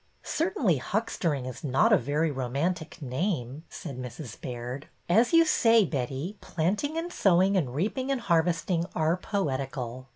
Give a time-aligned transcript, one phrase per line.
[0.23, 4.41] ''Certainly huckstering is not a very romantic name," said Mrs.
[4.41, 4.87] Baird.
[5.07, 10.07] As you say, Betty, planting and sowing and reaping and harvesting are poetical."